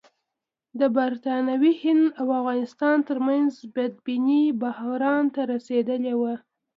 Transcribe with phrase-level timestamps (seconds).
[0.79, 6.35] د برټانوي هند او افغانستان ترمنځ بدبیني بحران ته رسېدلې وه.